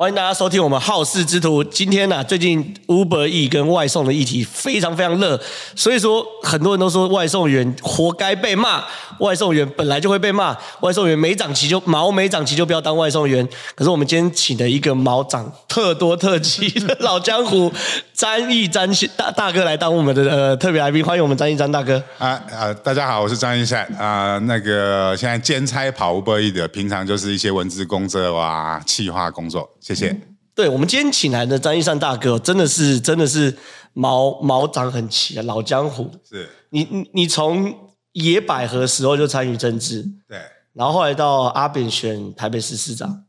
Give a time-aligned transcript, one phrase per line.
[0.00, 1.64] 欢迎大家收听我们好事之徒。
[1.64, 5.36] 今天呢、最近 Uber E 跟外送的议题非常非常热，
[5.74, 8.84] 所以说很多人都说外送员活该被骂，
[9.18, 13.44] 外送员本来就会被骂，外送员没长齐就毛没长齐就不要当外送员。
[13.74, 17.72] 可是我们今天请了一个毛长特多特齐的老江湖
[18.12, 22.00] 詹义詹大大哥来当我们的呃特别来宾，欢迎我们詹义詹大哥。
[22.18, 29.68] 啊啊，大家好，我是詹义善啊，那个现在兼差跑 Uber E 的，平常就是一些文字工作啊、企划工作。
[29.88, 30.10] 谢谢。
[30.10, 33.56] 嗯、对，我们今天请来的张一山大哥，真的是真的是
[33.94, 36.10] 毛毛长很齐啊，老江湖。
[36.28, 37.74] 是你你你从
[38.12, 40.38] 野百合时候就参与政治，对，
[40.74, 43.24] 然后后来到阿扁选台北市市长。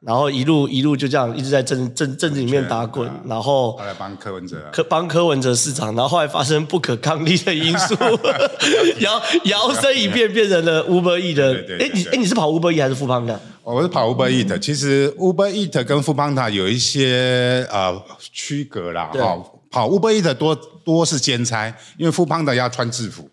[0.00, 7.96] 然后一路一路就这样一直在政政政治里面打滚，然后后来帮柯文哲，柯帮柯文哲市长，然后后来发生不可抗力的因素，
[9.02, 11.52] 摇摇身一变变成了 Uber Eats 的。
[11.80, 13.36] 哎，你哎你是跑 Uber Eats 还是 Foodpanda？
[13.74, 14.58] 我是跑 Uber Eats。
[14.58, 19.10] 其实 Uber Eats 跟 Foodpanda 有一些呃区隔啦。
[19.12, 23.28] 跑跑 Uber Eats 多多是兼差，因为 Foodpanda 要穿制服。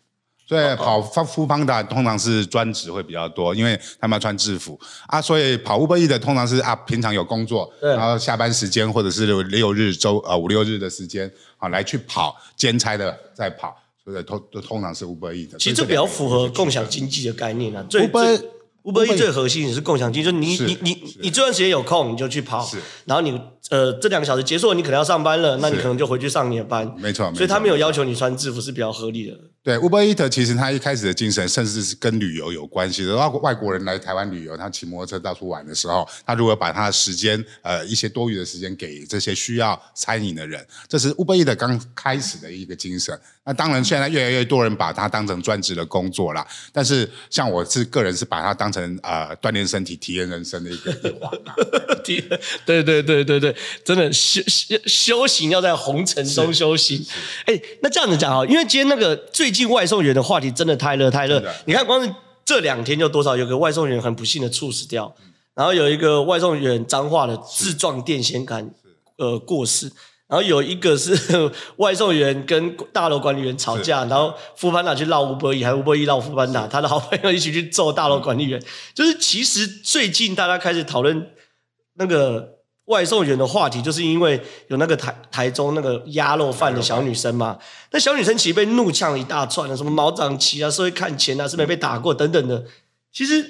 [0.46, 5.22] 所以跑 Foodpanda 通常是专职会比较多，因为他们要穿制服啊。
[5.22, 15.58] 所以跑 Uber Eats 的通常是啊，平常有工作，然后下班时间或者是六日周呃五六日的时间啊来去跑兼差的在跑，所以通都通常是 Uber Eats。
[15.58, 17.84] 其实这比较符合共享经济的概念啊。
[17.90, 18.38] 最最
[18.86, 22.66] Uber Eats 最核心也是共享经济，就是你你你你这段时间有空你就去跑，
[23.06, 23.40] 然后你。
[23.72, 26.88] 呃，这两个小时结束了，你可能要上班了，那你可能就回去上你的班。
[27.00, 29.34] 没错，所以他没有要求你穿制服是比较合理的。
[29.66, 33.16] 对，Uber Eats 其实他一开始的精神，甚至是跟旅游有关系的。
[33.16, 43.20] 外外国人来台湾旅游，他骑摩托车到处玩的时候，他如果把他的时间，呃，一些多余的时间给这些需要餐饮的人，这是 Uber Eats 刚开始的一个精神。
[43.44, 46.46] 那当然，现在越来越多人把它当成专职的工作啦。
[46.72, 51.32] 但是，像我是个人是把它当成呃锻炼身体、体验人生的一个地方。
[52.66, 53.56] 对对对对对。
[53.84, 57.04] 真的修修修行要在红尘中修行。
[57.46, 61.44] 哎，那这样子讲啊，因为今天那个最近外送员的话题真的太热太热。
[61.66, 62.14] 你看，光是
[62.46, 65.16] 这两天就多少有个外送员很不幸的猝死掉，
[65.56, 68.70] 然后有一个外送员脏话的自撞电线杆
[69.18, 69.92] 呃过世，
[70.28, 71.18] 然后有一个是
[71.78, 78.62] 外送员跟大楼管理员吵架，然后 foodpanda 去闹 Uber Eats，还吴伯义闹 foodpanda，他的好朋友一起去揍大楼管理员。
[78.94, 81.32] 就是其实最近大家开始讨论
[81.96, 82.55] 那个。
[82.86, 87.58] 外送员的话题，就是因为有那个台台中那个鸭肉饭的小女生嘛，
[87.92, 92.64] 那小女生其实被怒呛了一大串的，什么毛长齐啊，社会看钱啊，是没被打过等等的。
[93.12, 93.44] 其实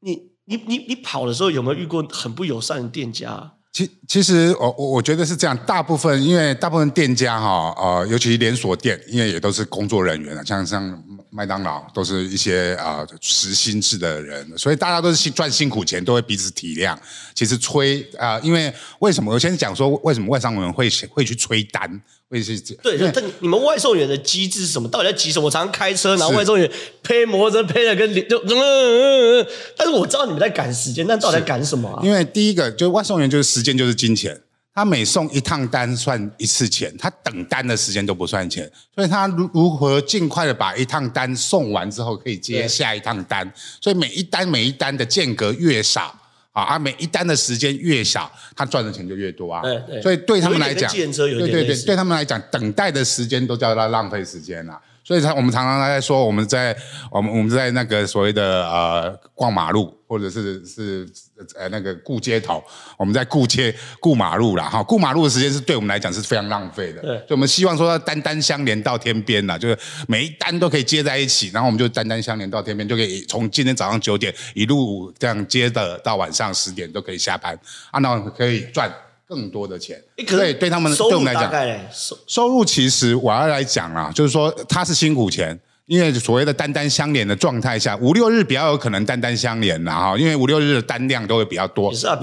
[0.00, 3.52] 你你你你跑的时候有没有遇过很不友善的店家？
[3.72, 11.02] 其其实我我我觉得是这样，大部分因为大部分店家哈呃，尤其是连锁店，因为也都是工作人员啊，像像。
[11.36, 16.96] 麦当劳都是一些啊、呃、时薪制的人，所以大家都是赚辛苦钱，都会彼此体谅。
[17.34, 24.88] 其实催啊、呃，因为为什么我先讲说为什么外送员会会去催单，会是这对，但你们外送员的机制是什么？
[24.88, 25.44] 到底在急什么？
[25.44, 26.70] 我常常开车，然后外送员
[27.02, 32.00] 呸摩托车呸的跟就嗯嗯嗯，但是我知道你们在赶时间，但到底在赶什么、啊？
[32.02, 34.40] 因为第一个就是外送员就是时间就是金钱。
[34.76, 43.50] 他每送一趟单算一次钱，他等单的时间都不算钱，所以他如如何尽快的把一趟单送完之后，可以接下一趟单，
[43.80, 46.14] 所以每一单每一单的间隔越少
[46.52, 49.62] 啊，啊每一单的时间越少，他赚的钱就越多啊。
[49.62, 54.78] 对对，所以对他们来讲，对对对，对他们来讲，等待的时间都叫他浪费时间了。
[55.06, 56.76] 所以，他我们常常在说，我们在
[57.12, 61.08] 我们我们在那个所谓的呃逛马路，或者是是
[61.54, 62.60] 呃那个顾街头，
[62.98, 67.00] 我们在顾街顾马路啦哈，顾马路的时间是对我们来讲是非常浪费的。
[67.02, 69.78] 对，所以我们希望说单单相连到天边啦，就是
[70.08, 77.56] 每一单都可以接在一起，然后我们就单单相连到天边，就可以从今天早上九点一路这样接的到晚上十点都可以下班，
[77.92, 78.92] 啊，那可以赚。
[79.26, 81.52] 更多的钱，对对他们对我们来讲，
[81.92, 91.92] 收收入其实我要来讲啊，就是说他是辛苦钱，因为所谓的单单相连的状态下，五六日比较有可能单单相连的哈，因为五六日的单量都会比较多。
[91.92, 92.16] 是啊，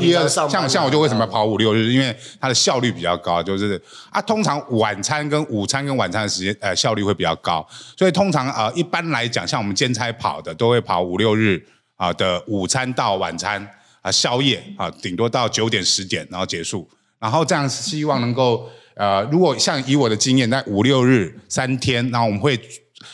[0.50, 1.92] 像像我就为什么要跑五六日？
[1.92, 7.68] 因为它的效率比较高，就是啊，通常晚餐跟午餐跟晚餐的时间呃效率会比较高，
[7.98, 11.62] 所以通常呃一般来讲，像我们兼差跑的都会跑五六日
[11.98, 13.68] 啊的午餐到晚餐。
[14.04, 16.88] 啊，宵夜啊，顶多到九点十点，然后结束，
[17.20, 22.60] 然后这样希望能够，呃，如果像以我的经验，在五六日三天，然后我们会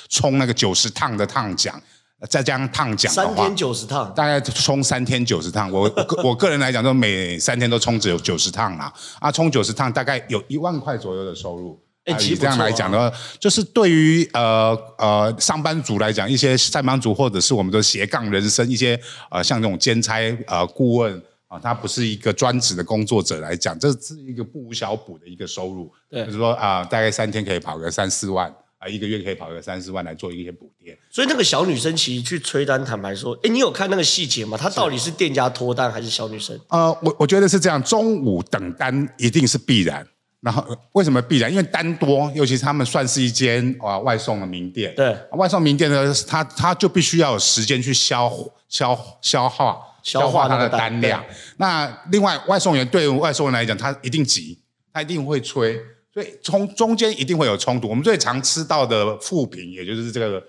[0.10, 1.80] 冲那个九十趟的趟奖，
[2.28, 5.90] 再加上趟奖三天九十趟，大概冲三天九十趟，我
[6.24, 11.80] 我个人来讲，都每三天都冲只有九十趟啦，啊，冲九十趟大概有一万块左右的收入。
[12.18, 25.92] 以这样来讲的话，就是对于呃呃上班族来讲，一些上班族或者是我们的斜杠人生，一些呃像这种兼差呃顾问啊，他不是一个专职的工作者来讲，这是一个不无小补的一个收入。
[26.10, 30.96] 对，就是说啊，大概三天可以跑个三四万啊，一个月可以跑个三四万来做一些补贴。
[31.10, 34.56] 所以那个小女生其实去催单，坦白说，哎，你有看那个细节吗？
[34.56, 36.60] 她到底是店家脱单还是小女生？
[36.68, 40.06] 呃，我我觉得是这样，中午等单一定是必然。
[40.42, 41.52] 然后为什么必然？
[41.52, 44.94] 因为单多，尤其是他们算是一间啊外送的名店。
[44.96, 48.32] 对，外送名店呢，他他就必须要有时间去消
[48.70, 51.22] 消消化消化他的单量。
[51.58, 54.58] 那另外外送员对外送员来讲，他一定急，
[54.94, 55.78] 他一定会催，
[56.14, 57.90] 所以从中间一定会有冲突。
[57.90, 60.42] 我们最常吃到的负评，也就是这个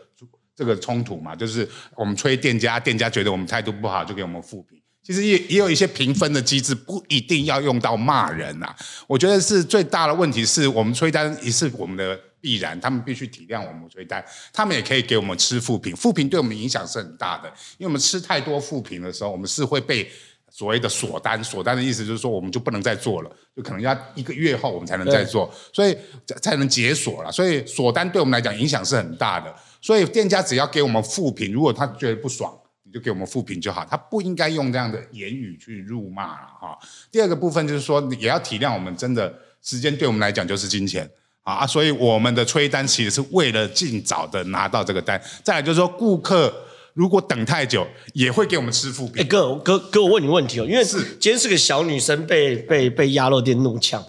[0.55, 4.80] 这个冲突嘛，就是我们催店家，店家觉得我们态度不好，就给我们负评。
[5.03, 8.77] 其实也也有一些评分的机制，不一定要用到骂人呐、啊。
[9.07, 17.49] 我觉得是最大的问题是我们催单也是我们的必然，他们必须体谅我们催单，他们也可以给我们吃负评，负评对我们影响是很大的，
[17.79, 20.09] 因为我们吃太多负评的时候，我们是会被
[20.51, 25.97] 所谓的锁单，锁单的意思就是说我们就不能再做了，就可能要一个月后我们才能再做，所以
[26.43, 27.33] 才能解锁了。
[27.33, 32.55] 所以锁单对我们来讲影响是很大的，所以店家只要给我们负评，如果他觉得不爽。
[32.93, 36.79] 就给我们负评就好，他不应该用这样的言语去辱骂了哈。
[37.11, 39.33] 第二个部分就是说，也要体谅我们真的
[39.63, 41.09] 时间对我们来讲就是金钱
[41.43, 45.21] 啊，所以我们的催单其实是为了尽早的拿到这个单。
[45.43, 46.53] 再来就是说，顾客
[46.95, 49.23] 如果等太久，也会给我们吃负评。
[49.23, 54.05] 哎，哥哥哥，我问你问题哦，因为是今天是个小女生被被被鸭肉店怒呛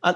[0.00, 0.14] 啊，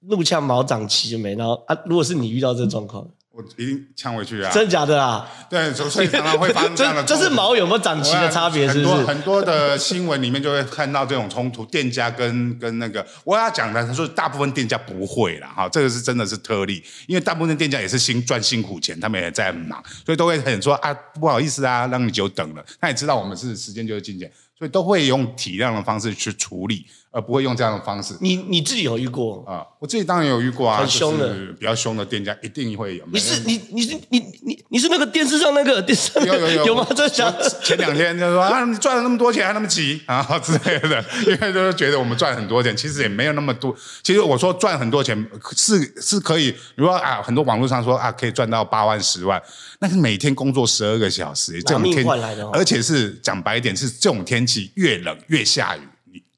[0.00, 3.08] 怒呛毛长齐就没，然后啊，如果是你遇到这个状况。
[3.36, 4.52] 我一定呛回去啊！
[4.52, 5.28] 真的假的啊？
[5.50, 7.02] 对，所以常常会发生这样的。
[7.02, 8.68] 这是毛有没有长齐的差别？
[8.68, 8.94] 是不是？
[8.94, 22.64] 很多很多的新闻里面就会看到这种冲突，店家跟跟那个我要讲的，他说大部分店家不会啦，哈，这个是真的是特例，因为大部分店家也是辛赚辛苦钱，他们也在忙，所以都会很说啊，不好意思啊，让你久等了。
[22.80, 26.86] 他也知道我们是时间就是金钱，所以都会用体谅的方式去处理。
[27.14, 28.16] 而不会用这样的方式。
[28.20, 29.64] 你你自己有遇过啊？
[29.78, 30.80] 我自己当然有遇过啊。
[30.80, 33.04] 很凶的，比较凶的店家一定会有。
[33.12, 36.84] 你是你你是你你你是那个电视上那个电视上有有有有吗？
[36.92, 43.72] 这前两天就说啊，你赚了那么多钱还那么急啊之类的，因为就是觉得我们赚很多钱，其实也没有那么多。
[44.02, 45.16] 其实我说赚很多钱
[45.56, 49.40] 是是可以，如果啊很多网络上说啊可以赚到八万十万，
[49.78, 52.04] 那是每天工作十二个小时，这种天，
[52.52, 55.80] 而且是讲白一点是这种天气越冷越下雨。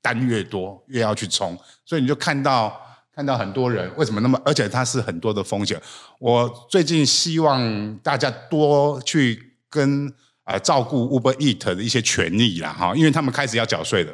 [0.06, 2.80] 单越多越要去冲，所以你就看到
[3.12, 5.80] 看到很多人为什么那么，而且它是很多的风险。
[6.20, 10.14] 我最近希望大家多去跟
[10.44, 14.12] 啊、照顾 Uber Eat 的一些权利啦哈，因为他们开始要缴税了，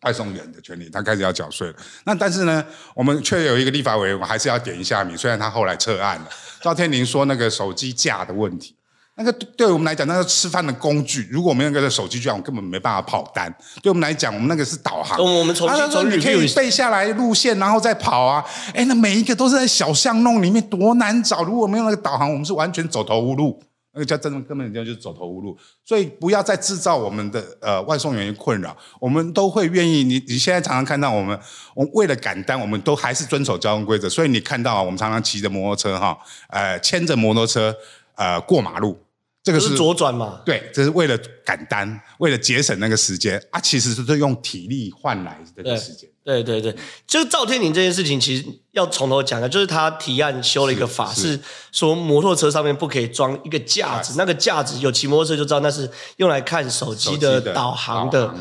[0.00, 1.74] 外送员的权利他开始要缴税了。
[2.04, 2.64] 那但是呢，
[2.94, 6.28] 我们却有一个立法委员，我还是要点一下名，虽然他后来撤案了。
[6.62, 8.74] 赵天林说那个手机架的问题。
[9.14, 13.54] 那个对我们来讲，那个吃饭的工具，如果我们那个手机这样，我根本没办法跑单。
[13.82, 15.22] 对我们来讲，我们那个是导航。
[15.22, 18.42] 我们从从、啊、你可以背下来路线，然后再跑啊。
[18.74, 21.42] 哎，那每一个都是在小巷弄里面，多难找。
[21.42, 23.62] 如果没有那个导航，我们是完全走投无路。
[23.94, 25.54] 那个叫真的根本就就是走投无路。
[25.84, 28.74] 所以不要再制造我们的呃外送员困扰。
[28.98, 30.02] 我们都会愿意。
[30.02, 31.38] 你你现在常常看到我们，
[31.74, 34.08] 我为了赶单，我们都还是遵守交通规则。
[34.08, 36.16] 所以你看到啊，我们常常骑着摩托车哈，
[36.48, 37.76] 呃，牵着摩托车
[38.16, 38.98] 呃过马路。
[39.44, 40.40] 这个是，是左转嘛？
[40.46, 46.08] 对，这是为了赶单，为了节省那个时间啊，其实是用体力换来这个时间。
[46.24, 46.74] 对对对，
[47.06, 51.38] 就是赵天麟这件事情，其实要从头讲的，就是他提案修了一个法，是，
[51.72, 58.32] 说摩托车上面不可以装一个架子，那个架子有骑摩托车就知道那是用来看手机的导航的。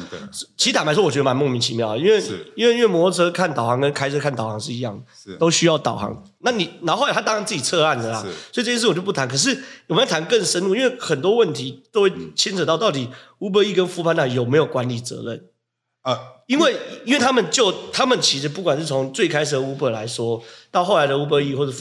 [0.55, 2.21] 其实坦白说，我觉得蛮莫名其妙的，因为
[2.55, 6.23] 因为因为摩托车看导航跟开车看导航是一样，是都需要导航。
[6.43, 9.27] 那你然后后来他当然自己撤案的啦，所以这件事我就不谈。
[9.27, 9.49] 可是
[9.87, 13.09] 我们要谈更深入，因为很多问题都会牵扯到到底
[13.39, 15.45] Uber Eats 跟 Foodpanda 有没有管理责任。
[16.03, 16.17] 呃，
[16.47, 20.41] 因为因为他们就他们其实不管是从最开始的 Uber 来说，
[20.71, 21.71] 到后来的 Uber E 或者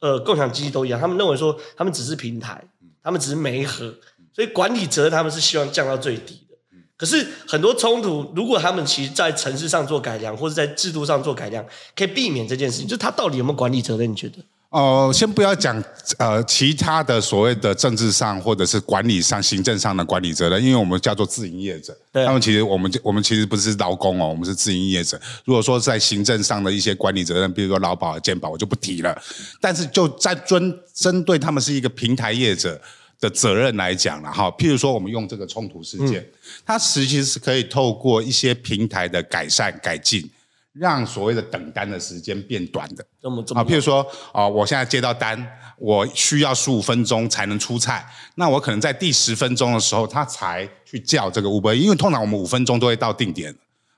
[0.00, 2.62] 呃共享经济都一样，他们认为说他们只是平台，
[3.02, 3.92] 他们只是媒合，
[4.32, 6.56] 所以管理责任他们是希望降到最低的。
[6.96, 12.86] 可是很多冲突，如果他们其实在城市上做改良，或者在制度上做改良，可以避免这件事情。
[12.86, 14.10] 就他到底有没有管理责任？
[14.10, 14.38] 你觉得？
[14.76, 15.82] 哦、呃，先不要讲
[16.18, 25.18] 呃其他的所谓的政治上或者是管理上、行政上的管理责任，因为我们叫做自营业者，他们其实我们我们其实不是劳工哦，我们是自营业者。
[25.46, 29.18] 如果说在行政上的一些管理责任，比如说劳保、健保，我就不提了。
[29.62, 32.78] 但是就在针针对他们是一个平台业者
[33.18, 36.32] 的责任来讲了哈，譬如说我们用这个冲突事件，嗯、
[36.66, 40.28] 它实际是可以透过一些平台的改善改进。
[40.78, 43.04] 让所谓的等单的时间变短的。
[43.20, 45.46] 这么这么啊，譬如说啊，我现在接到单，
[45.78, 48.06] 我需要十五分钟才能出菜，
[48.36, 53.54] 那我可能在第十分钟的时候，他才去叫这个 Uber，因为通常我们五分钟都会到定点。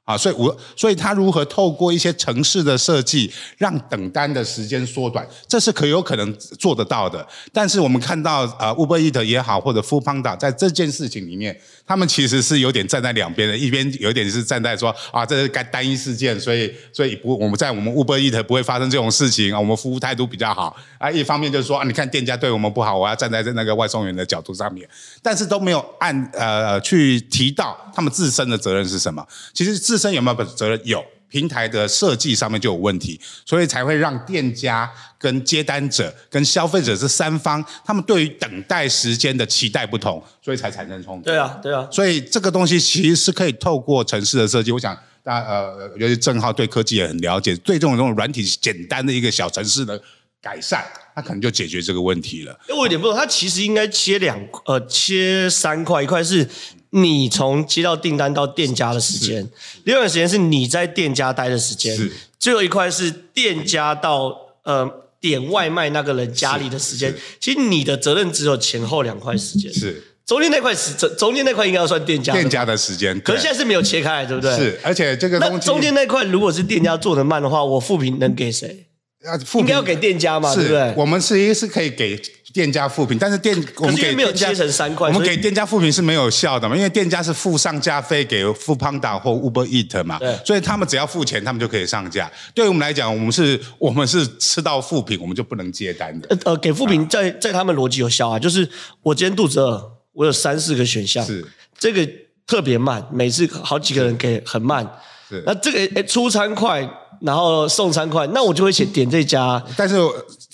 [0.09, 7.27] 啊，所以我所以他如何透过一些城市的设计，让等单的时间缩短，这是可有可能做得到的。
[7.53, 11.55] 但是我们看到，呃，Uber Eat 也好，或者 Foodpanda，在这件事情里面，
[11.87, 21.11] 他们其实是有点站在两边的，一边有点是站在说，啊，这是该单一事件，所以所以不，我们在我们 Uber Eat 不会发生这种事情啊，我们服务态度比较好啊。
[21.11, 24.89] 一方面就是说，啊，你看店家对我们不好，我要站在那个外送员的角度上面，
[25.21, 29.23] 但是都没有按呃去提到他们自身的责任是什么。
[29.53, 30.81] 其实自身有没有责任？
[30.85, 41.25] 有，平台的设计上面就有问题，所以才会让店家跟接单者跟消费者这三方，他们对于等待时间的期待不同，所以才产生冲突。
[41.25, 41.87] 对啊，对啊。
[41.91, 50.01] 所以这个东西其实是可以透过城市的设计，我想大家呃，尤其正浩对科技也很了解，对这种这种软体简单的一个小城市的
[50.41, 50.83] 改善，
[51.15, 52.59] 它可能就解决这个问题了。
[52.69, 56.49] 因为我有点不懂，它其实应该切两呃切三块，一块是。
[56.91, 59.47] 你从接到订单到店家的时间，
[59.85, 61.97] 另外一个时间是你在店家待的时间，
[62.39, 64.91] 最后一块是店家到呃
[65.21, 67.15] 点外卖那个人家里的时间。
[67.41, 70.05] 其实你的责任只有前后两块时间，是。
[70.25, 74.55] 中间那块时中中间那块应该要算店家店家的时间，可是现在是没有切开来，对不对？
[74.55, 78.88] 是，而且这个那中间那块如果是店家做的慢的话，我负评能给谁？
[79.25, 80.95] 啊，应该要给店家嘛，对不对？
[80.97, 82.17] 我们是一是可以给
[82.55, 92.31] 店家负评，但是店我们给没有切成三块，我们给店家负评是没有效的嘛，因为店家是付上架费给 Foodpanda 或 Uber Eat 嘛，对，所以他们只要付钱，他们就可以上架。
[92.55, 96.39] 对于我们来讲，我们是我们是吃到负评，我们就不能接单的。
[96.45, 98.69] 呃，给负评在在他们逻辑有效啊，就是
[99.03, 99.83] 我今天肚子饿，
[100.13, 101.45] 我有三四个选项，是
[101.77, 102.09] 这个
[102.47, 104.89] 特别慢，每次好几个人给很慢，
[105.29, 106.89] 是那这个诶出餐快。
[107.21, 109.63] 然后送餐快，那我就会写点这家。
[109.77, 109.97] 但是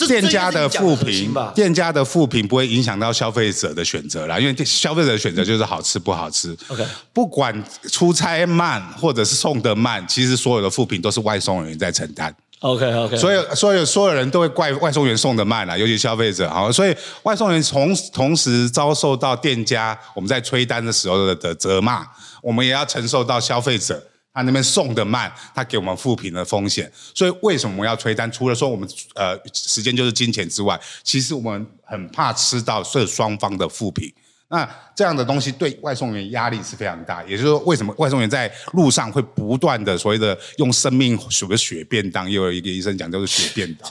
[0.07, 6.57] 店家的负评，店家的负评不会影响到消费者的选择啦，因为消费者的选择就是好吃不好吃。
[6.69, 12.35] OK，不管出差慢或者是送的慢，其实所有的负评都是外送员在承担。
[12.61, 16.49] OK OK，所有所有所有人都会怪外送员送的慢啦，尤其消费者。
[16.49, 22.07] 好，所以外送员同同时遭受到店家我们在催单的时候的的责骂，
[22.43, 24.03] 我们也要承受到消费者。
[24.35, 28.31] 他那边送的慢，他给我们负评的风险，所以为什么我要催单？
[28.33, 34.13] 除了说我们呃时间就是金钱之外，其实我们很怕吃到这双方的负评。
[34.49, 42.31] 那这样的东西对外送员压力是非常大，也就是说，为什么外送员在路上会不断的所谓的用生命数个血便当？
[42.31, 43.91] 又有一个医生讲就是血便当。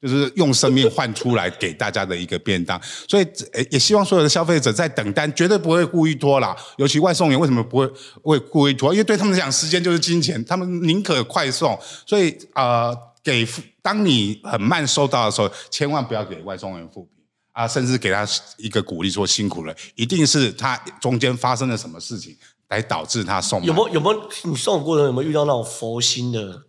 [0.00, 3.26] 就是用生命换出来给大家的一个便当，所以
[3.70, 6.56] 也希望所有的消费者在等单绝对不会故意拖啦。
[6.78, 7.86] 尤其外送员为什么不会
[8.22, 8.92] 会故意拖？
[8.94, 11.78] 因为对他们来讲，时间就是金钱，他们宁可快送。
[12.06, 13.46] 所以呃，给
[13.82, 17.10] 当你很慢收到的时候，千万不要给外送员负评
[17.52, 18.26] 啊，甚至给他
[18.56, 22.34] 一个鼓励，说辛苦了，一定是他中间发生了什么事情
[22.68, 23.62] 来导致他送。
[23.64, 26.62] 有没有有没有你送的过程有没有遇到那种佛心的？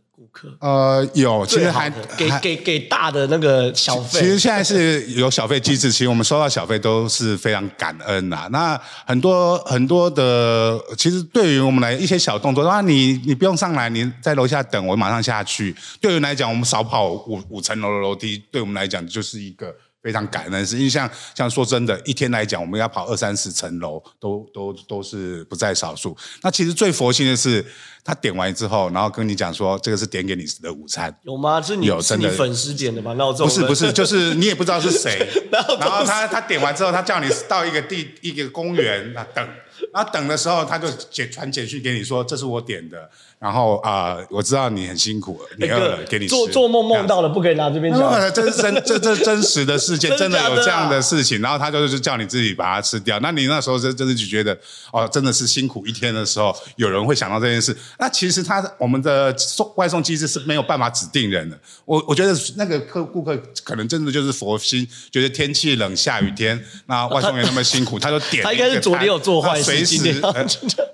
[0.59, 4.19] 呃，有，其实还给给给大的那个小费。
[4.19, 8.47] 其实现在是有小费机制，其实我们收到小费都是非常感恩呐。
[8.51, 15.75] 那很多很多的，其实对于我们来一些小动作，啊，你你不用上来，你在楼下等，我马上下去。
[15.99, 19.75] 对于来讲，我们少跑五五层楼的楼梯，对我们来讲就是一个。
[20.01, 26.15] 非常感恩，是因为像像说真的，一天来讲，我们要跑二三十层楼，都都都是不在少数。
[26.41, 27.63] 那其实最佛心的是，
[28.03, 31.15] 他点完之后，然后跟你讲说，这个是点给你的午餐。
[31.23, 31.61] 有吗？
[31.61, 33.13] 是你有真的是你粉丝点的吗？
[33.13, 33.47] 闹钟？
[33.47, 35.27] 不是不是， 就是你也不知道是谁。
[35.51, 39.47] 然后他他点完之后，他叫你到一个地一个公园那等。
[39.93, 46.29] 然后等的时候，他就简传简讯给你说：“这是我点的。”然后啊、呃，我知道你很辛苦，你饿了，给你吃。
[46.29, 47.99] 做做梦梦到了，不可以拿这边讲。
[48.31, 51.41] 这是真这这真实的事件，真的有这样的事情。
[51.41, 53.19] 然后他就是叫你自己把它吃掉。
[53.19, 54.55] 那你那时候真真的就觉得
[54.93, 57.75] 哦，真的是辛苦一天的时候，有人会想到这件事。
[57.97, 61.59] 那其实他我们的送外送机制是没有办法指定人的。
[61.83, 68.43] 我我觉得那个客顾客可能真的就是佛心，觉得天气冷，下雨天，那外送员那么辛苦，他就点。
[68.43, 69.80] 他应该是昨天有做坏事。
[69.85, 70.21] 随时，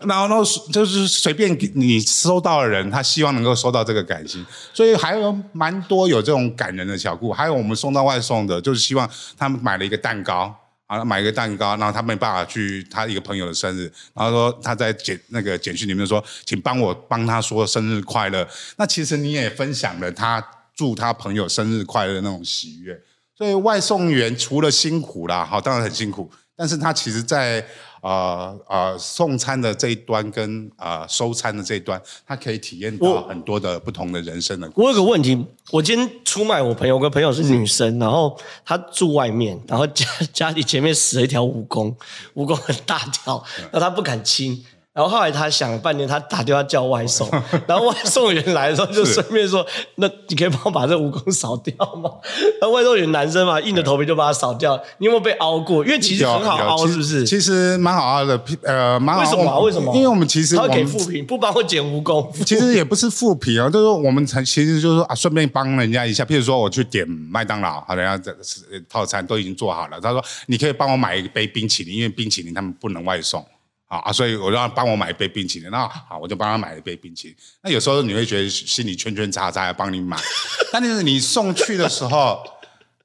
[0.02, 7.32] 然后，然后就是随便给你收到的人，他希望能够收到这个感情，所以还有蛮多有这种感人的小故。
[7.32, 10.54] 还有我们送到外送的，就是希望他们买了一个蛋糕，
[10.88, 18.48] 啊，买一个蛋糕，然后他没办法去他一个朋友的生日，然后说他在简那个简讯里面说，请帮我帮他说生日快乐。
[18.78, 20.42] 那其实你也分享了他
[20.76, 22.98] 祝他朋友生日快乐的那种喜悦。
[23.38, 26.32] 所以外送员除了辛苦啦，好，当然很辛苦。
[26.58, 27.68] 但是他其实在，在
[28.02, 34.68] 呃呃送餐的这一端跟呃收餐的这一端，他可以体验到很多的不同的人生的。
[34.76, 38.36] 我，我有个问题，我今天出卖我朋友，我个朋友是女生，然后
[38.66, 41.94] 她住外面，然后家 家里前面死了一条蜈蚣，
[42.34, 44.66] 蜈蚣很大条，然后她不敢亲。
[44.98, 47.30] 然后后来他想了半天，他打电话叫外送，
[47.68, 49.64] 然后外送员来的时候就顺便说
[49.98, 52.10] ：“那你可以帮我把这蜈蚣扫掉吗？”
[52.60, 54.76] 然后外送员男生嘛，硬着头皮就把它扫掉。
[54.98, 55.86] 你有没有被凹过？
[55.86, 57.24] 因为其实很好凹，是不是？
[57.28, 59.22] 其实蛮好凹的，呃，蛮好。
[59.22, 59.60] 为什么？
[59.62, 59.96] 为什么？
[59.96, 62.28] 因为我们其实他会给复评，不帮我捡蜈蚣。
[62.44, 66.26] 其实也不是复评啊，就是说我们才其实就是说啊，顺便帮人家一下。
[66.26, 68.36] 譬如说我去点麦当劳，好，人家这
[68.90, 73.46] 套餐都已经做好了，他说你可以帮我买一杯冰淇淋，因为冰淇淋他们不能外送。
[73.88, 77.38] 啊，所以我让他帮我买一杯冰淇淋，那好，我就帮他买一杯冰淇淋。
[77.64, 80.18] 那有时候你会觉得心里圈圈叉叉，要帮你买，
[80.74, 82.44] 但是你送去的时候，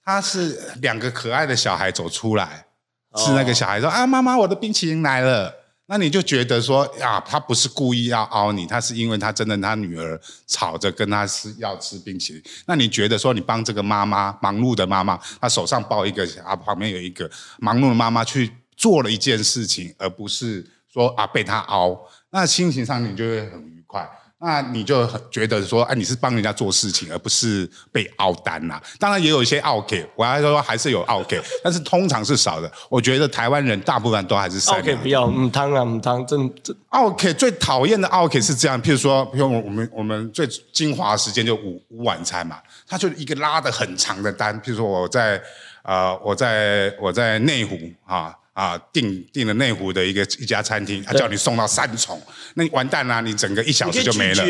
[0.05, 2.67] 他是两个可爱的小孩走出来，
[3.15, 5.55] 是那个小孩说啊，妈妈，我的冰淇淋来了。
[5.87, 12.43] 那你就觉得说啊，他不是故意要凹你，他是因为他真的他女儿吵着跟他是要吃冰淇淋。
[12.67, 18.51] 那你觉得说你帮这个妈妈忙碌的妈妈，她手上抱一个啊，旁边有一个忙碌的妈妈去。
[18.83, 21.97] 做了一件事情，而不是说啊被他凹，
[22.31, 24.11] 那心情上你就会很愉快。
[24.45, 28.83] 那你就很觉得说，哎，你是帮人家做事情，而不是被凹单呐。
[28.99, 32.69] 当然也有一些奥客，我还说还是有奥客， 但是通常是少的。
[32.89, 45.41] 我觉得台湾人大部分都还是奥客不要，唔汤啊唔汤，真真奥客最讨厌的奥客是这样，譬如说，譬如我们我们最精华的时间就午午晚餐嘛，他就一个拉的很长的单，譬如说我在
[45.85, 48.37] 呃我在我在内湖啊。
[48.53, 52.21] 啊，订订了内湖的一个一家餐厅，他叫你送到三重，
[52.55, 54.45] 那你完蛋啦，你整个一小时就没了。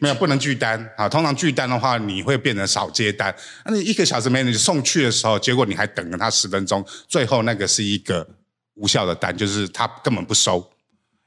[0.00, 3.34] 没有不能拒单啊，通常拒单的话，你会变成少接单。
[3.64, 8.26] 那你一个小时没了，你送去的时候，结果你还等了他十分钟，最后那个是一个
[8.74, 10.68] 无效的单，就是他根本不收。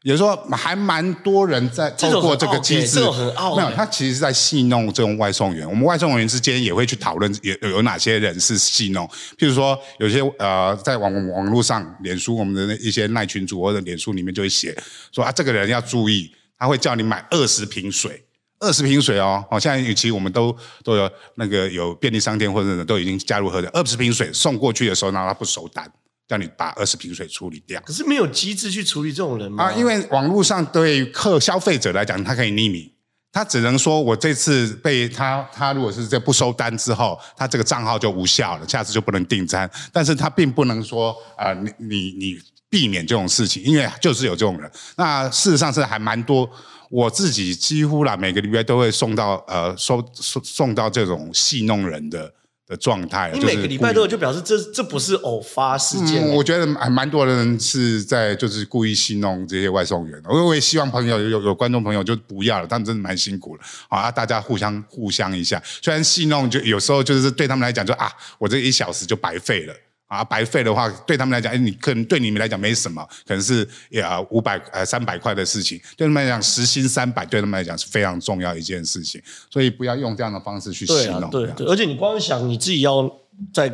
[0.03, 5.67] 也就是说，还蛮多人在透过这个机制，这很傲，没有，他其实是在戏弄这种外送员。
[5.67, 9.05] 我们外送员之间也会去讨论，有有哪些人是戏弄。
[9.37, 14.77] 譬如说，有些呃，在网网络上，脸书我们的那一些耐群组或者脸书里面就会写
[15.11, 18.23] 说啊，这个人要注意，他会叫你买二十瓶水，
[18.59, 19.43] 二十瓶水哦。
[19.49, 25.91] 好，现在其实我们都都有那个有便利商店或者都已经加入喝的二十瓶水送过去的时候，然后他不收单。
[26.27, 29.63] 叫你把二十瓶水处理掉，可是没有机制去处理这种人吗？
[29.63, 32.91] 啊，因为网络上对客消费者来讲，他可以匿名，
[33.31, 39.69] 他只能说我这次被他，他如果是在不收单之后，他这个账号就无效了，下次就不能订餐。
[39.93, 44.69] 但是他并不能说啊、呃，你你你避免这种事情，因为就是有这种人。
[44.97, 46.49] 那事实上是还蛮多，
[46.89, 52.33] 我自己几乎啦每个礼拜都会送到呃收送送到这种戏弄人的。
[52.67, 56.21] 的状态，你每个礼拜都有，就表示这这不是偶发事件。
[56.21, 60.21] 嗯，我觉得还蛮多人是在就是故意戏弄这些外送员。
[60.25, 63.63] 我我也希望朋友有有观众朋友就不要了，他们真的蛮辛苦的。
[63.89, 69.73] 好啊，大家互相互相一下，虽然戏弄就有时候就是对他们来讲就啊，我这一小时就白费了。
[70.07, 81.29] 啊，白费的话，对他们来讲，哎，你可能对你们来讲没什么，可能是呀五百呃三百块的事情，对他们来讲时薪三百，对他们来讲是非常重要一件事情，所以不要用这样的方式去戏弄。
[81.29, 83.09] 对啊，对对，而且你光想你自己要
[83.53, 83.71] 再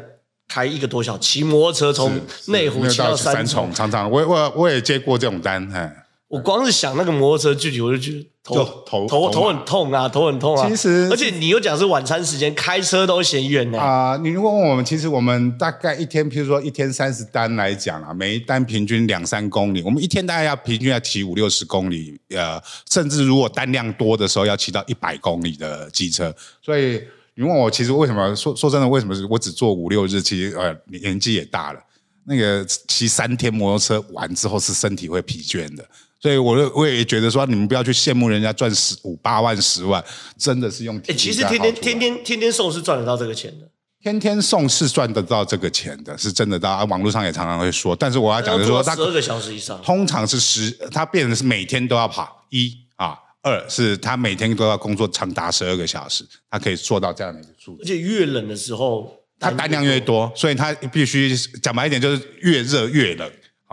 [0.47, 6.02] 开一个多小时，骑摩托车从内湖骑到三重，常常我我我也接过这种单，哎。
[6.33, 10.67] 我光是想那个摩托车距离，我就觉得头头头头很痛啊，头很痛啊。
[10.67, 13.79] 其实，而且你又讲是晚餐时间，开车都嫌远呢。
[13.79, 26.35] 啊，你如果问我们，其实我们大概一天，譬如说一天三十单来讲啊，每一单平均两三公里，我们一天大概要平均要骑五六十公里，呃，甚至如果单量多的时候，要骑到一百公里的机车。
[26.63, 26.99] 所以
[27.35, 30.19] 你问我，其实为什么说说真的，为什么是我只做五六日？
[30.19, 31.79] 其实呃，年纪也大了，
[32.25, 35.87] 那个骑三天摩托车完之后，是身体会疲倦的。
[36.23, 40.01] 所以，我我也觉得说，你们不要去羡慕人家赚十五八万、十万，
[40.37, 40.97] 真的是用。
[41.05, 43.69] 哎，其实天天天天天天送是赚得到这个钱的，
[44.01, 46.71] 天天送是赚得到这个钱的，是真的到。
[46.71, 57.83] 啊，网络上也常常会说，但是我要讲的是说，十二个小时以上，通常是十，他变成是每天都要跑一啊，二是他每天都要工作长达十二个小时，他可以做到这样的一个数字。
[57.83, 63.29] 而且越冷的时候，他单量越多，所以他必须讲白一点，就是越热越冷。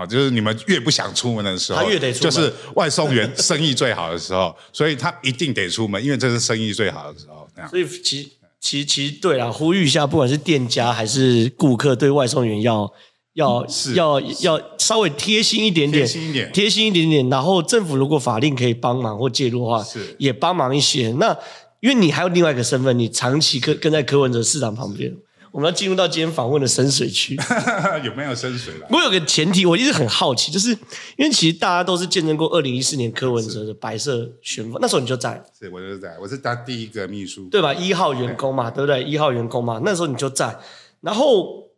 [0.06, 7.48] 就是你们越不想出门的时候，他越得出门，就是外送员生意最好的时候，所以他一定得出门，因为这是生意最好的时候。
[7.68, 12.90] 所以其实其实其实对啦，呼吁一下，不管是店家还是顾客，对外送员要
[13.34, 17.28] 要要要稍微贴心一点点，贴心一点，贴心一点点。
[17.28, 21.10] 然后政府如果法令可以帮忙或介入的话，是也帮忙一些。
[21.18, 21.36] 那
[21.80, 25.14] 因为你还有另外一个身份，你长期跟跟在柯文哲市长旁边。
[25.52, 27.36] 我们要进入到今天访问的深水区，
[28.04, 28.86] 有没有深水了？
[28.90, 30.70] 我有个前提，我一直很好奇，就是
[31.16, 37.74] 因为其实大家都是见证过二零一四年柯文哲的白色旋风，那时候你就在，是，我就在，我是他第一个秘书，对吧？
[37.74, 39.10] 一号员工嘛，对，对不对？
[39.10, 40.56] 一号员工嘛，那时候你就在，
[41.00, 41.68] 然后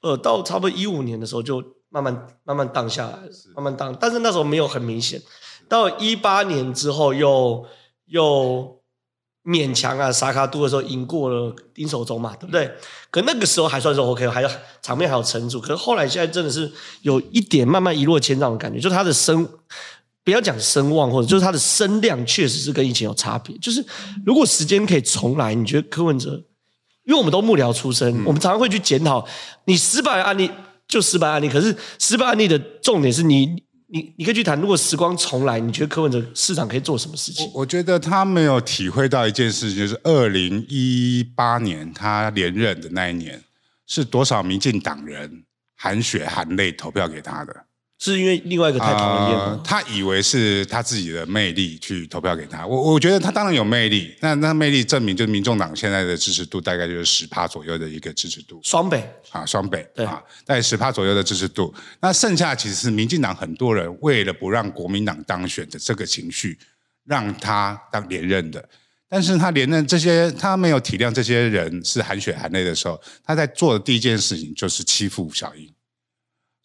[0.00, 3.22] 呃，到差不多一五年的时候就慢慢慢慢荡下来了，
[3.54, 5.22] 慢慢荡，但是那时候没有很明显，
[5.68, 7.64] 到一八年之后又
[8.06, 8.82] 又。
[9.44, 12.70] 勉强啊，萨卡杜的时候赢过了丁守中嘛，对不对？
[13.10, 14.48] 可那个时候还算是 OK，还有
[14.80, 15.60] 场面还有撑住。
[15.60, 19.46] 可是后来现在真的是有一点慢慢一落千丈的感觉，就是他的声，
[20.24, 23.54] 不要讲声望，或者就是他的声量，确实是跟以前有差别。
[23.58, 23.84] 就是
[24.24, 26.42] 如果时间可以重来，你觉得柯文哲？
[27.04, 29.26] 因为我们都幕僚出身，嗯、我们常常会去检讨
[29.66, 30.50] 你失败的案例
[30.88, 33.62] 就失败案例，可是失败案例的重点是你。
[33.94, 37.48] 你你可以去谈，如果时光重来，你觉得柯文哲市长可以做什么事情？
[37.54, 43.40] 我，觉得他没有体会到一件事情，就是二零一八年他连任的那一年，
[43.86, 45.44] 是多少民进党人
[45.76, 47.63] 含血含泪投票给他的。
[47.98, 49.44] 是因为另外一个太讨厌了？
[49.50, 52.66] 呃，他以为是他自己的魅力去投票给他。
[52.66, 58.60] 我我觉得他当然有魅力，那那魅力证明就是民众党现在的支持度大概就是十趴左右的一个支持度。
[58.62, 61.72] 双北啊，双北对啊，大概十趴左右的支持度。
[62.00, 66.58] 那剩下其实是民进党很多人为了不让国民党当选的这个情绪，
[67.04, 68.68] 让他当连任的。
[69.08, 75.72] 但是他连任这些，他没有体谅这些人是含血含泪的时候，他在做的第一件事情就是欺负小英。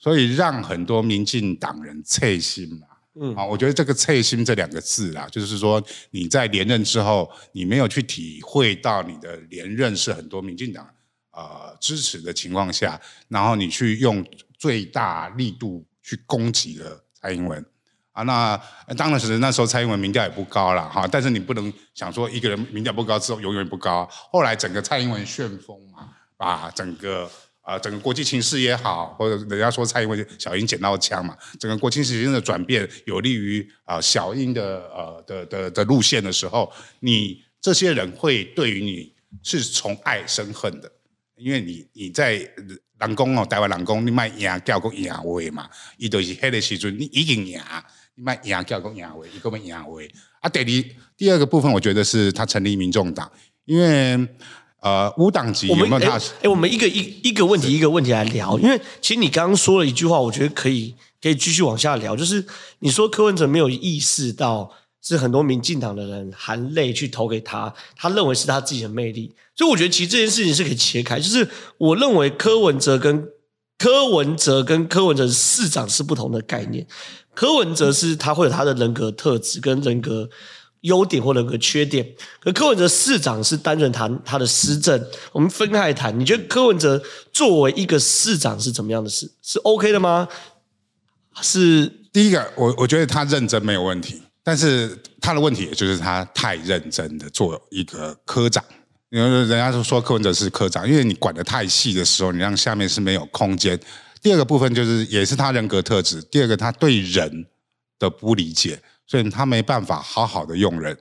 [0.02, 2.88] 所以让很多民进党人脆心嘛，
[3.20, 10.88] 嗯，啊，我觉得这个“脆心”这两个字啦，就是说你在连任之后，你没有去体会到你的连任是很多民进党
[11.32, 14.26] 呃支持的情况下，然后你去用
[14.58, 17.66] 最大力度去攻击了蔡英文。
[18.14, 18.58] 啊，那
[18.96, 27.30] 当然是那时候蔡英文民调也不高了哈，但是你不能想说一个人民调不高之后永远不高，后来整个蔡英文旋风嘛，把整个。
[27.70, 40.92] 啊，整个国际情势也好，或者人家说蔡英文小英捡到枪嘛，整个国际情势的转变有利于啊小英的呃的的的，路线的时候，你这些人会对于你是从爱生恨的，
[41.36, 42.38] 因为你你在
[43.00, 47.62] 人工哦，台湾人工你卖赢叫个赢位嘛，伊都是黑的时阵你已经赢，
[48.16, 50.50] 你卖赢叫个赢位，一个卖赢位啊。
[50.50, 50.66] 第二
[51.16, 53.32] 第二个部分，我觉得是他成立民众党，
[53.66, 54.28] 因为。
[54.82, 56.18] 呃，无党籍有没有他？
[56.42, 62.46] 哎、我们一个一一个问题一个问题来聊，因为其实你刚刚说了一句话，我觉得可以可以继续往下聊，就是
[62.80, 71.46] 你说柯文哲没有意识到是很多民进党的人含泪去投给他，他认为是他自己的魅力，所以我觉得其实这件事情是可以切开，就是
[71.78, 73.28] 我认为柯文哲跟
[73.78, 76.88] 柯文哲跟柯文哲市长是不同的概念，
[77.34, 80.30] 柯文哲是他会有他的人格特质跟人格。
[80.82, 82.06] 优点或者个缺点，
[82.40, 86.18] 可柯文哲市长是单纯谈他的施政，我们分开谈。
[86.18, 87.02] 你觉得柯文哲
[87.34, 89.30] 作为一个市长是怎么样的事？
[89.42, 90.28] 是 OK 的吗？
[91.42, 98.64] 是第一个，我我觉得他认真没有问题，但是他的问题也就是他太认真的做一个科长。
[99.10, 103.80] 因为人家都说柯文哲是科长，因为你管得太细的时候，你让下面是没有空间。
[104.22, 107.48] 第二个部分就是也是他人格特质，第二个他对人
[108.00, 108.82] 的不理解。
[109.06, 110.96] 所以他没办法好好的用人，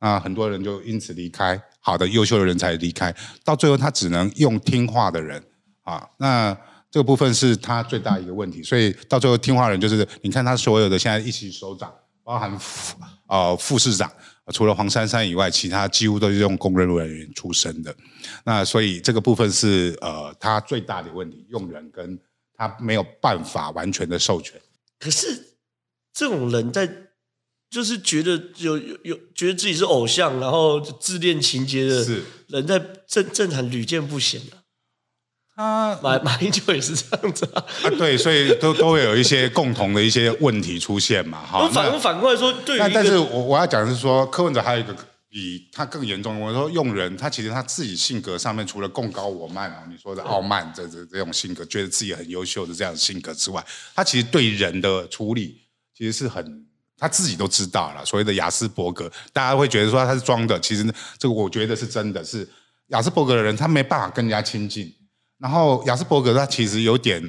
[0.00, 5.40] 啊，很多人就因此离开，好的优秀的人才离开，到最后他只能用听话的人，
[5.82, 6.52] 啊，那
[6.90, 8.64] 这个部分是他最大一个问题。
[8.64, 12.96] 所以到最后听话人就是，你看他所有的现在一级首长，包含副
[13.28, 14.10] 呃副市长，
[14.52, 17.94] 除了黄珊珊以外，其他几乎都是用公认人员出身的。
[18.44, 22.18] 那所以这个部分是呃他最大的问题，用人跟
[22.56, 24.60] 他没有办法完全的授权。
[24.98, 25.51] 可是
[26.14, 26.88] 这种人在。
[27.72, 32.06] 就是觉得有有有觉得自己是偶像，然后自恋情节的
[32.48, 34.58] 人在政政坛屡见不鲜的。
[35.56, 37.64] 他马马英九也是这样子啊。
[37.82, 41.42] 啊，对，所以都都会有一些共同的一些问题出现嘛。
[41.46, 44.94] 哈，反那反过来说，对于但是我我要讲的是说，柯文哲还有一个
[45.30, 46.38] 比他更严重。
[46.38, 55.61] 我说用人，他其实他自己性格上面，除了贡高我慢啊，你说的傲慢这这这种性格，觉得自己很优秀的这样的性格之外，他其实对人的处理
[55.96, 56.66] 其实是很。
[56.98, 60.84] 他自己都知道了，所谓的亚斯伯格，大家会觉得说他是装的，其实
[61.18, 62.48] 这个我觉得是真的，是
[62.88, 64.94] 亚斯伯格的人，他没办法跟人家亲近。
[65.38, 67.20] 然后亚斯伯格他其实有点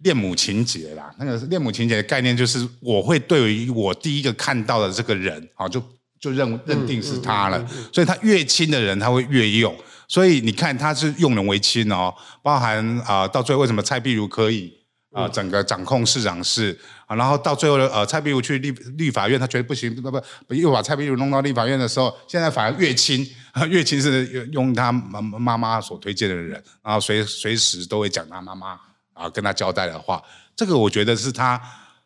[0.00, 5.82] 恋母情结啦，那个恋母情结的概念就是，我会对于我第一个看到的这个人，啊，就
[6.20, 9.74] 就认认定是他了，所以他越亲的人他会越用。
[10.06, 14.81] 所以你看他是用人为亲哦，包含啊、呃，到最后为什么蔡碧如可以？
[15.12, 23.26] 啊、呃，整个掌控市长室啊，然后到最后的呃，蔡壁如去立立法院，他觉得不行，不不，又把蔡壁如弄到立法院的时候，现在反而越亲，
[23.68, 28.80] 越亲是用他妈妈妈所推荐的人，然后随随时都会讲他妈妈
[29.12, 30.22] 啊跟他交代的话，
[30.56, 31.60] 这个我觉得是他，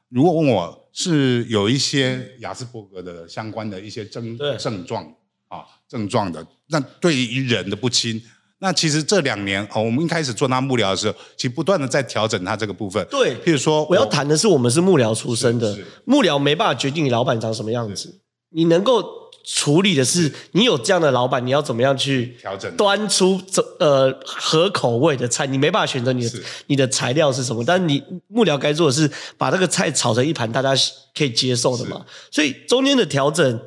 [0.08, 5.04] 如果问我是有一些亚斯伯格的相关的一些症症状
[5.46, 8.20] 啊症状的，那对于人的不亲。
[8.58, 13.06] 那其实这两年哦，我们一开始做那幕僚的时候，其实不断的在调整他这个部分。
[13.10, 18.18] 对，譬如说，我要谈的是，我们是幕僚出身的，幕僚没办法决定你老板长什么样子，
[18.50, 19.04] 你能够
[19.44, 30.70] 处理的是，你有这样的老板，你要怎么样去调整，端出这呃合口味的菜，你没办法选择你的你的材料是什么，但是你幕僚该做的是把这个菜炒成一盘大家
[31.14, 33.60] 可以接受的嘛，所以中间的调整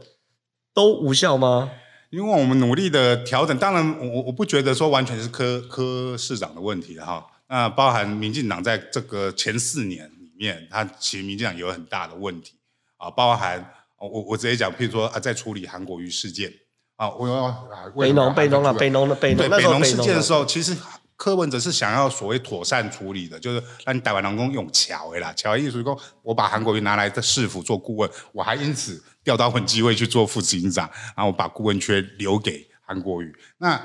[0.73, 1.69] 都无效吗？
[2.09, 7.25] 因为我们努力的调整，当然我我不觉得说完全是柯柯市长的问题哈。
[7.47, 12.53] 那包含民进党在这个前四年里面，他其实民进党有很大的问题
[12.97, 16.51] 啊，包含我我直接讲，譬如说啊，在处理韩国瑜事件
[16.95, 17.63] 啊，我要啊，
[17.95, 20.75] 北农北农啊，北农的北农对北农事件的时候，其实
[21.19, 29.03] 柯文哲是想要所谓妥善处理的，就是让你台湾人工用桥的啦，桥的意思说，我把韩国瑜拿来的市府做顾问，我还因此。
[29.21, 33.31] 调到很机会去做副执行长，然后把顾问缺留给韩国瑜。
[33.57, 33.79] 那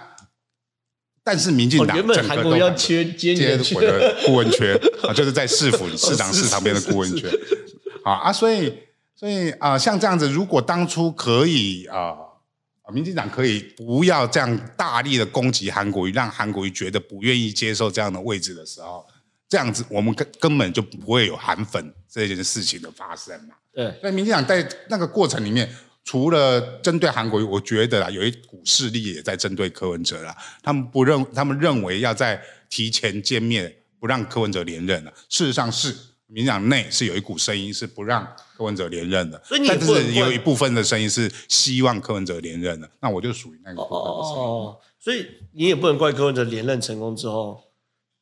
[1.24, 7.28] 但是民进党、哦、原本韩国要缺接接我的顾问缺啊，就是在市府 市长室旁边的顾问缺。
[8.04, 8.72] 好啊，所以
[9.14, 12.14] 所以啊、呃，像这样子，如果当初可以啊，
[12.92, 19.06] 民进党可以不要这样大力的攻击韩国瑜，让韩国瑜觉得不愿意接受这样的位置的时候，
[19.48, 23.54] 这样子我们根根本就不会有韩粉这件事情的发生嘛。
[23.72, 25.68] 对，所以民进党在那个过程里面，
[26.04, 30.36] 除了针对韩国瑜，我觉得啊，有一股势力也在针对柯文哲啦。
[30.62, 35.12] 他们不认，他们认为要在提前歼灭，不让柯文哲连任了。
[35.28, 42.90] 事实上是民进党内是有一股声音是不让柯文哲连任的，所以你但是有一部分的声音是希望柯文哲连任的。
[43.00, 44.42] 那我就属于那个部分的声音。
[44.42, 47.62] 哦，所以你也不能怪柯文哲连任成功之后。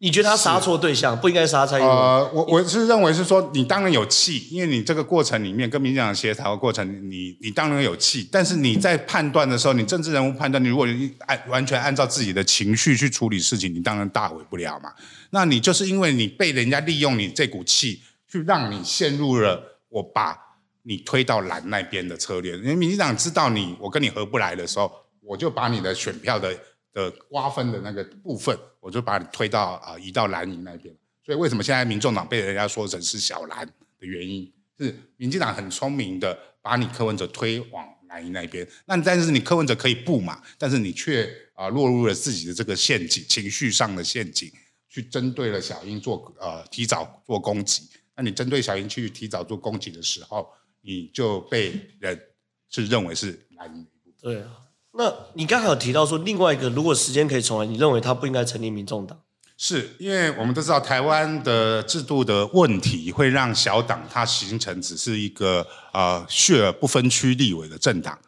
[0.03, 1.97] 你觉得他杀错对象，不应该杀蔡英文？
[1.97, 10.89] 呃，我我是认为是说，你当然有气，因为你这个过程里面跟民进党协调的过程，你你当然有气，但是你在判断的时候，你政治人物判断，你如果
[11.27, 14.93] 按完全按照自己的情绪去处理事情，你当然大为不了嘛。
[15.31, 20.37] 那你就是因为你被人家利用你这股气，去让你陷入了我把
[20.83, 22.57] 你推到蓝那边的策略。
[22.57, 26.53] 因为民进党知道你我跟你合不来的时候，我就把你的选票的。
[26.93, 30.95] 的瓜分的那个部分，我就把你推到啊、移到蓝营那边。
[31.25, 38.67] 所以为什么现在民众党被人家说成是小蓝的原因，是民进党很聪明的把你柯文哲推往蓝营那边。
[38.87, 40.43] 那但是你柯文哲可以不嘛？
[40.59, 44.51] 但是你却啊、落入了自己的这个陷阱，情绪上的陷阱，
[44.89, 47.89] 去针对了小英做呃提早做攻击。
[48.17, 50.51] 那你针对小英去提早做攻击的时候，
[50.81, 52.21] 你就被人
[52.69, 54.33] 是认为是蓝营的一部分。
[54.35, 54.57] 对啊。
[54.97, 59.19] 那你刚才有提到说，另外一个如果时间可以重来，你认为他不应该成立民众党？
[59.57, 68.19] 是因为我们都知道台湾的制度的问题，会让小党它形成只是一个呃血儿不分区立委的政党，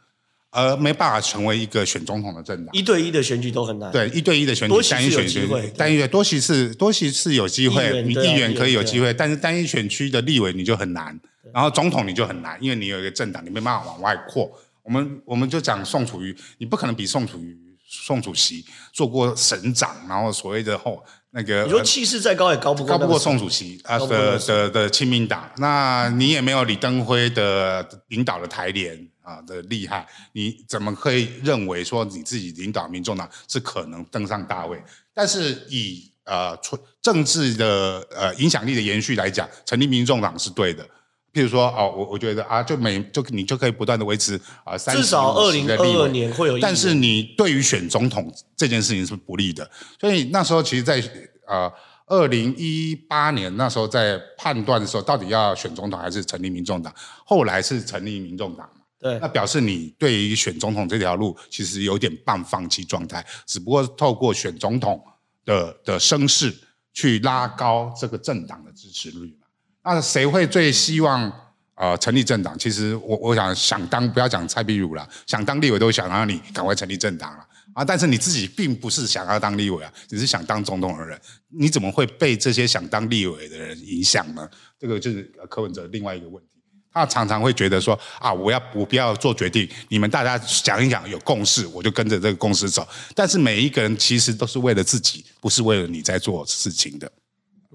[0.51, 2.73] 而没办法成为一个选总统的政党。
[2.73, 3.91] 一对一的选举都很难。
[3.91, 11.19] 对，一对一的选举，单一选区，单一多席是多席是有机会，你议员可以有机会，但是单一选区的立委你就很难，
[11.53, 14.49] 然后总统你就很难，因为你有一个政党，你没办法往外扩。
[14.85, 34.81] 我们我们就讲宋楚瑜，你不可能比宋楚瑜、宋主席做过省长，然后所谓的后那个，你说气势再高也高不过高不过宋主席啊的的的亲民党，那你也没有李登辉的领导的台联啊的厉害，你怎么可以认为说你自己领导民众党是可能登上大位？
[35.15, 36.55] 但是以呃
[37.01, 40.87] 政治的呃影响力的延续来讲，成立民众党是对的。
[41.35, 49.69] 譬如说，哦，我我觉得啊，就每就你就可以不断的维持啊，至少二零二二年会有，但是你对于选总统这件事情是不利的。
[50.01, 51.03] 所以那时候，其实在
[51.49, 51.71] 呃
[52.07, 56.95] 二零一八年那时候在判断的时候，到底要选总统还是成立民众党？
[57.25, 58.83] 后来是成立民众党嘛？
[59.01, 65.03] 对，那表示你对于选总统这条路其实有点半放弃状态，只不过透过选总统
[65.45, 66.55] 的的声势
[66.93, 69.37] 去拉高这个政党的支持率。
[69.85, 71.31] 那谁会最希望
[71.75, 72.59] 呃成立政党？
[72.59, 77.85] 其实我我想想当不要讲蔡壁如了，想当立委都想让你赶快成立政党了啊！
[77.85, 84.49] 但是你自己并不是想要当立委啊，只是想当总统的人，你怎么会被这些想当立委的人影响呢？
[84.79, 86.49] 这个就是柯文哲另外一个问题，
[86.91, 92.89] 他常常会觉得说啊，我要我不要做决定，你们大家讲一讲有共识，我就跟着这个共识走。
[93.15, 97.13] 但是每一个人其实都是为了自己，不是为了你在做事情的。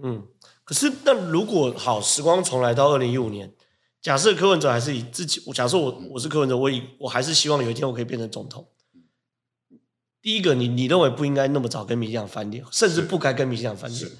[0.02, 0.24] 嗯。
[0.70, 3.52] 可是那如果好，时光重来到二零一五年，
[4.04, 8.68] 假设柯文哲还是以自己，假设我我是柯文哲，我以我还是希望有一天我可以变成总统。
[10.22, 14.12] 第一个，你你认为不应该那么早跟民进党翻脸，甚至不该跟民进党翻脸。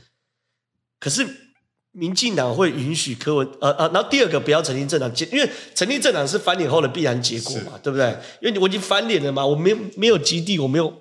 [1.00, 1.54] 可是
[1.92, 8.18] 民进党会允许柯文呃呃，然后第二个不要成立政党，因为成立政党是翻脸后的必然结果嘛，对不对？
[8.42, 10.92] 因为我已经翻脸了嘛，我没有没有基地，我没有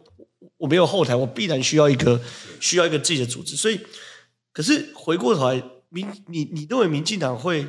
[0.58, 2.20] 我没有后台，我必然需要一个
[2.60, 3.56] 需要一个自己的组织。
[3.56, 3.80] 所以，
[4.52, 7.66] 可是回过头来，民你你认为民进党会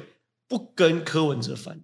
[0.47, 1.83] 不跟柯文哲翻脸？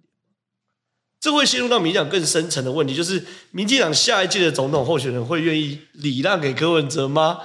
[1.18, 7.40] 这会陷入到民进党更深层的问题，就是民进党下一届的总统候选人会愿意礼让给柯文哲吗？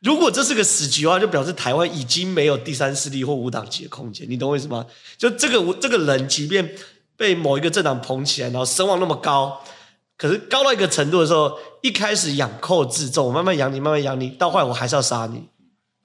[0.00, 4.28] 如果这是个死局的话，就表示台湾已经没有第三势力或无党籍的空间。
[4.28, 4.86] 你懂我意思吗？
[5.16, 6.76] 就这个这个人，即便
[7.16, 9.64] 被某一个政党捧起来，然后声望那么高，
[10.18, 15.48] 可是高到一个程度的时候，一开始养寇自重，我慢慢养你，慢慢养你，到后来我还是要杀你。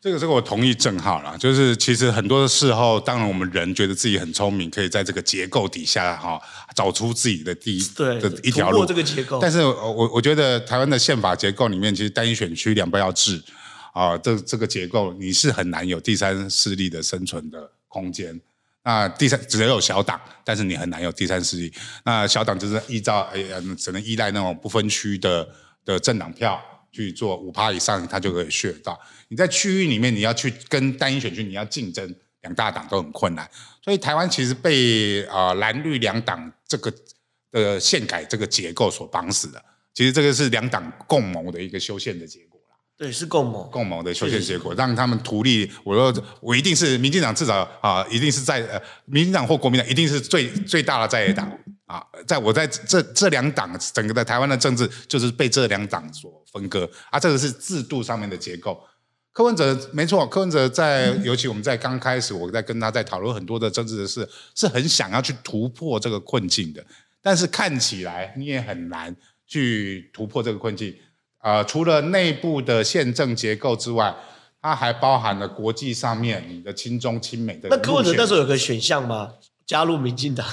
[0.01, 6.41] 这个这个我同意正浩啦，就是其实很多的时候，当然我们人觉得自己很聪明，可以在这个结构底下哈
[6.75, 8.83] 找出自己的第一对的一条路。
[8.83, 13.39] 这个结构，但是我我觉得台湾的宪法结构里面，其实单一选区两票要制
[13.93, 18.41] 啊，这这个结构你是很难有第三势力的生存的空间。
[18.83, 21.71] 那第三只有小党，但是你很难有第三势力。
[22.03, 25.47] 那小党就是依照哎呀，只能依赖那种不分区的
[25.85, 26.59] 的政党票。
[26.91, 28.99] 去做五趴以上，他就可以学到。
[29.29, 33.49] 你在区域里面，你要去跟单一选区，你要竞争两大党都很困难。
[33.83, 36.93] 所以台湾其实被啊、呃、蓝绿两党这个
[37.51, 39.63] 的宪改这个结构所绑死的。
[39.93, 42.75] 其实这个是两党共谋的一个修宪的结果啦。
[42.97, 45.69] 对，是共谋共谋的修宪结果，让他们图利。
[45.83, 51.49] 我说我一定是民进党，至少啊、呃，一定是在呃，民进党或国民党一定是最最大的在野党。
[51.91, 58.81] 啊，在我在这这两党整个的台湾的政治就是被这两党所分割啊，这个是制度上面的结构。
[59.33, 66.81] 柯文哲没错，柯文哲在尤其我们在刚开始，我在跟他在讨论很多的政治的事，是很想要去突破这个困境的。
[67.21, 69.13] 但是看起来你也很难
[69.45, 70.95] 去突破这个困境。
[71.39, 74.15] 呃，除了内部的宪政结构之外，
[74.61, 77.67] 它还包含了国际上面你的亲中亲美的。
[77.69, 79.33] 那柯文哲那时候有个选项吗？
[79.65, 80.47] 加入民进党？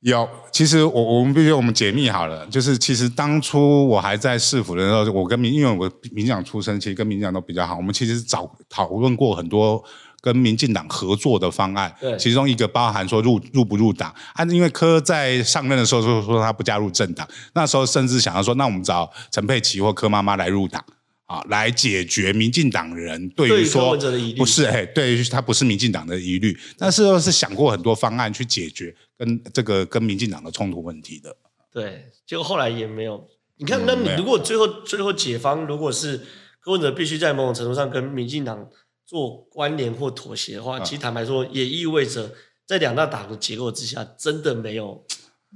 [0.00, 9.82] 有，其实我我们必须我们解密好了，就是其实当初我还在市府的时候，我跟民因为我民进党出身，其实跟民进党都比较好，我们其实早讨论过很多
[10.20, 14.14] 跟民进党合作的方案，对，其中一个包含说入入不入党。
[14.34, 20.84] 啊，因为柯在上任的时候说说他不加入政党，那时候甚至想要说，那我们找陈佩琪或柯妈妈来入党。
[21.26, 23.94] 啊，来解决民进党人对于说
[24.34, 31.36] 不是哎，对于他不是民进党的疑虑，但是又是想过很多方案去解决跟这个跟民进党的冲突问题的。
[31.70, 33.28] 对，结果后来也没有。
[33.56, 36.18] 你看，那你如果最后最后解方如果是
[36.60, 38.70] 柯文哲必须在某种程度上跟民进党
[39.04, 42.32] 做关联或妥协的话，其实坦白说，也意味着
[42.64, 45.04] 在两大党的结构之下，真的没有。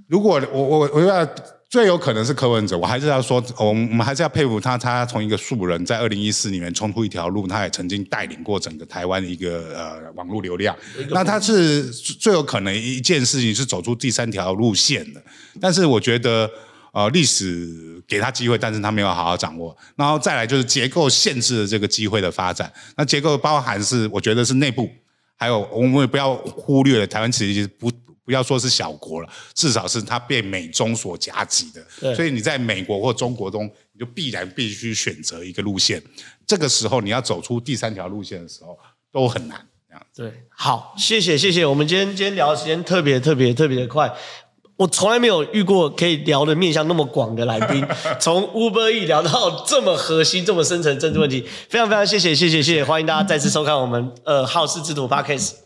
[0.08, 1.26] 如果我我我要。
[1.72, 10.76] 最有可能是柯文哲，我还是要说，我们我们还是要佩服他，他从一个素人，在二零一四里面冲出一条路，他也曾经带领过整个台湾的一个呃网络流量。
[11.08, 15.22] 那他是最有可能一件事情是走出第三条路线的，
[15.62, 16.46] 但是我觉得
[16.92, 19.74] 呃历史给他机会，但是他没有好好掌握。
[19.96, 24.90] 然后再来就是结构限制了这个机会的发展，那结构包含是我觉得是内部，
[25.38, 27.90] 还有我们也不要忽略了台湾其实不。
[28.24, 36.02] 不要说是小国了，至少是它被美中所夹击的，所以你在美国或中国中，你就必然必须选择一个路线。
[36.46, 38.78] 这个时候你要走出第三条路线的时候，
[39.10, 39.66] 都很难。
[39.88, 41.66] 这样对，好，谢谢谢谢。
[41.66, 44.10] 我们今天今天聊的时间特别特别特别的快，
[44.76, 47.86] 我从来没有遇过可以聊的面向那么广的来宾，
[48.18, 55.61] 从 Uber E 聊到这么核心、这么深层政治问题，非常非常谢谢谢谢谢谢，欢迎大家再次收看我们呃好事之徒 Podcast。